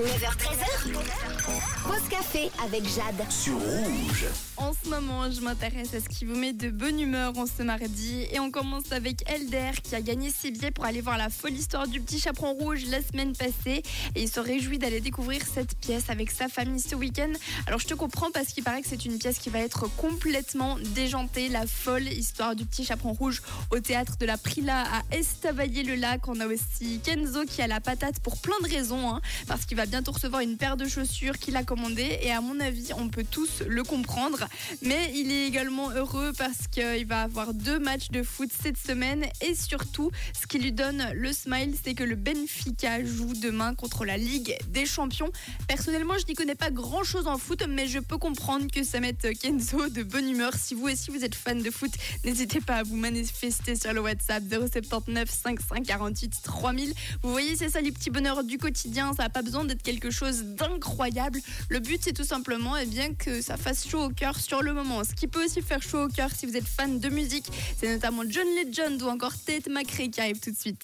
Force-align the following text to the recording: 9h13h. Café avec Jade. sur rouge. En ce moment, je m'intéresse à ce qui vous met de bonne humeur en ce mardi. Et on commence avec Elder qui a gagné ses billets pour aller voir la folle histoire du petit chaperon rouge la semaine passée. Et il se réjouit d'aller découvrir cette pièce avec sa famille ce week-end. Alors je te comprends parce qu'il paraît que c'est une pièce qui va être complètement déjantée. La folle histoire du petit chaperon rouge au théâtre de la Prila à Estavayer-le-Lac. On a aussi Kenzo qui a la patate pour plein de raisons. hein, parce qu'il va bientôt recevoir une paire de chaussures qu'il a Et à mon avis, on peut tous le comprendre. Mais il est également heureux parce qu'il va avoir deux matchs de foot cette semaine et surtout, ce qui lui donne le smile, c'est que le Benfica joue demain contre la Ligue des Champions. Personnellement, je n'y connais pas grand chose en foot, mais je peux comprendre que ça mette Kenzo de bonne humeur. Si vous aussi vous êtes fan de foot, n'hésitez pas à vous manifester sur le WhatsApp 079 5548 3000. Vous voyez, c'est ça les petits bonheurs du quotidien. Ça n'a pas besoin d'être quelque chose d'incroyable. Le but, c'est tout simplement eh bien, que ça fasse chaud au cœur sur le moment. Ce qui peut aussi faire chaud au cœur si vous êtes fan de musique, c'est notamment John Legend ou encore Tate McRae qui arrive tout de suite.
9h13h. 0.00 1.49
Café 2.10 2.50
avec 2.64 2.82
Jade. 2.88 3.30
sur 3.30 3.54
rouge. 3.54 4.26
En 4.56 4.72
ce 4.74 4.88
moment, 4.90 5.30
je 5.30 5.40
m'intéresse 5.40 5.94
à 5.94 6.00
ce 6.00 6.08
qui 6.08 6.24
vous 6.24 6.34
met 6.36 6.52
de 6.52 6.68
bonne 6.70 7.00
humeur 7.00 7.38
en 7.38 7.46
ce 7.46 7.62
mardi. 7.62 8.26
Et 8.32 8.40
on 8.40 8.50
commence 8.50 8.90
avec 8.90 9.22
Elder 9.30 9.70
qui 9.82 9.94
a 9.94 10.00
gagné 10.00 10.30
ses 10.30 10.50
billets 10.50 10.70
pour 10.72 10.84
aller 10.84 11.00
voir 11.00 11.16
la 11.16 11.30
folle 11.30 11.52
histoire 11.52 11.86
du 11.86 12.00
petit 12.00 12.18
chaperon 12.18 12.52
rouge 12.52 12.84
la 12.90 13.00
semaine 13.00 13.34
passée. 13.34 13.82
Et 14.16 14.22
il 14.22 14.28
se 14.28 14.40
réjouit 14.40 14.78
d'aller 14.78 15.00
découvrir 15.00 15.40
cette 15.46 15.78
pièce 15.78 16.10
avec 16.10 16.30
sa 16.30 16.48
famille 16.48 16.80
ce 16.80 16.94
week-end. 16.94 17.32
Alors 17.66 17.78
je 17.80 17.86
te 17.86 17.94
comprends 17.94 18.30
parce 18.30 18.48
qu'il 18.48 18.64
paraît 18.64 18.82
que 18.82 18.88
c'est 18.88 19.04
une 19.04 19.18
pièce 19.18 19.38
qui 19.38 19.48
va 19.48 19.60
être 19.60 19.86
complètement 19.96 20.76
déjantée. 20.94 21.48
La 21.48 21.66
folle 21.66 22.08
histoire 22.08 22.56
du 22.56 22.66
petit 22.66 22.84
chaperon 22.84 23.12
rouge 23.12 23.40
au 23.70 23.78
théâtre 23.78 24.16
de 24.18 24.26
la 24.26 24.36
Prila 24.36 24.82
à 24.82 25.16
Estavayer-le-Lac. 25.16 26.26
On 26.28 26.40
a 26.40 26.46
aussi 26.46 27.00
Kenzo 27.04 27.44
qui 27.44 27.62
a 27.62 27.66
la 27.66 27.80
patate 27.80 28.20
pour 28.20 28.36
plein 28.38 28.58
de 28.62 28.68
raisons. 28.68 29.10
hein, 29.14 29.20
parce 29.46 29.64
qu'il 29.64 29.76
va 29.76 29.86
bientôt 29.86 30.12
recevoir 30.12 30.42
une 30.42 30.56
paire 30.56 30.76
de 30.76 30.86
chaussures 30.88 31.38
qu'il 31.38 31.56
a 31.56 31.62
Et 32.22 32.30
à 32.30 32.40
mon 32.40 32.58
avis, 32.60 32.92
on 32.96 33.08
peut 33.08 33.24
tous 33.28 33.62
le 33.66 33.82
comprendre. 33.82 34.48
Mais 34.82 35.12
il 35.14 35.30
est 35.30 35.46
également 35.46 35.90
heureux 35.90 36.32
parce 36.36 36.66
qu'il 36.70 37.06
va 37.06 37.22
avoir 37.22 37.54
deux 37.54 37.78
matchs 37.78 38.08
de 38.10 38.22
foot 38.22 38.50
cette 38.62 38.78
semaine 38.78 39.26
et 39.40 39.54
surtout, 39.54 40.10
ce 40.40 40.46
qui 40.46 40.58
lui 40.58 40.72
donne 40.72 41.10
le 41.14 41.32
smile, 41.32 41.74
c'est 41.82 41.94
que 41.94 42.04
le 42.04 42.16
Benfica 42.16 43.04
joue 43.04 43.32
demain 43.34 43.74
contre 43.74 44.04
la 44.04 44.16
Ligue 44.16 44.56
des 44.68 44.86
Champions. 44.86 45.30
Personnellement, 45.68 46.14
je 46.18 46.26
n'y 46.26 46.34
connais 46.34 46.54
pas 46.54 46.70
grand 46.70 47.04
chose 47.04 47.26
en 47.26 47.38
foot, 47.38 47.62
mais 47.68 47.86
je 47.86 47.98
peux 47.98 48.18
comprendre 48.18 48.66
que 48.72 48.82
ça 48.82 49.00
mette 49.00 49.26
Kenzo 49.40 49.88
de 49.88 50.02
bonne 50.02 50.28
humeur. 50.28 50.54
Si 50.54 50.74
vous 50.74 50.88
aussi 50.88 51.10
vous 51.10 51.24
êtes 51.24 51.34
fan 51.34 51.62
de 51.62 51.70
foot, 51.70 51.90
n'hésitez 52.24 52.60
pas 52.60 52.76
à 52.76 52.82
vous 52.82 52.96
manifester 52.96 53.76
sur 53.76 53.92
le 53.92 54.00
WhatsApp 54.00 54.42
079 54.48 55.28
5548 55.30 56.40
3000. 56.42 56.94
Vous 57.22 57.30
voyez, 57.30 57.56
c'est 57.56 57.70
ça 57.70 57.80
les 57.80 57.92
petits 57.92 58.10
bonheurs 58.10 58.44
du 58.44 58.58
quotidien. 58.58 59.12
Ça 59.14 59.24
n'a 59.24 59.30
pas 59.30 59.42
besoin 59.42 59.64
d'être 59.64 59.82
quelque 59.82 60.10
chose 60.10 60.42
d'incroyable. 60.44 61.40
Le 61.68 61.80
but, 61.80 61.89
c'est 62.00 62.12
tout 62.12 62.24
simplement 62.24 62.76
eh 62.76 62.86
bien, 62.86 63.14
que 63.14 63.42
ça 63.42 63.56
fasse 63.56 63.88
chaud 63.88 64.04
au 64.04 64.10
cœur 64.10 64.38
sur 64.38 64.62
le 64.62 64.72
moment. 64.72 65.02
Ce 65.02 65.14
qui 65.14 65.26
peut 65.26 65.44
aussi 65.44 65.60
faire 65.60 65.82
chaud 65.82 66.04
au 66.04 66.08
cœur 66.08 66.30
si 66.30 66.46
vous 66.46 66.56
êtes 66.56 66.66
fan 66.66 67.00
de 67.00 67.08
musique, 67.08 67.46
c'est 67.78 67.92
notamment 67.92 68.22
John 68.28 68.46
Legend 68.46 69.02
ou 69.02 69.08
encore 69.08 69.32
Tate 69.44 69.68
McRae 69.68 70.08
qui 70.08 70.20
arrive 70.20 70.38
tout 70.38 70.50
de 70.50 70.56
suite. 70.56 70.78